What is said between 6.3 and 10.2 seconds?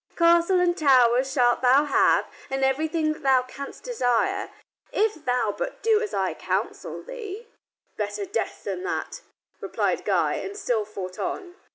counsel thee." "Better death than that," replied